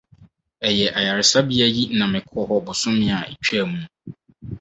Ɛyɛ 0.67 0.85
ayaresabea 0.99 1.67
yi 1.75 1.83
na 1.97 2.05
mekɔɔ 2.13 2.41
hɔ 2.49 2.55
bosome 2.65 3.07
a 3.17 3.17
etwaam 3.33 3.71
no. 3.79 3.87